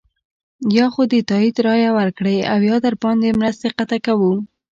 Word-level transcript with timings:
یا 0.77 0.85
خو 0.93 1.01
د 1.13 1.15
تایید 1.29 1.55
رایه 1.67 1.91
ورکړئ 1.99 2.37
او 2.51 2.59
یا 2.69 2.77
درباندې 2.85 3.37
مرستې 3.39 3.67
قطع 3.77 3.99
کوو. 4.07 4.33